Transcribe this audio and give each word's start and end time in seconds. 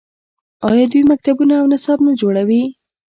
آیا 0.69 0.85
دوی 0.91 1.03
مکتبونه 1.11 1.53
او 1.61 1.65
نصاب 1.73 1.99
نه 2.05 2.11
جوړوي؟ 2.21 2.63